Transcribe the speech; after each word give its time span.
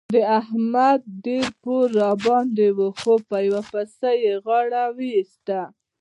د 0.15 0.17
احمد 0.39 0.99
ډېر 1.25 1.47
پور 1.61 1.85
راباندې 2.01 2.67
وو 2.77 2.89
خو 2.99 3.13
په 3.29 3.37
یوه 3.47 3.61
پسه 3.71 4.09
يې 4.23 4.33
غاړه 4.45 4.83
وېسته. 4.97 5.59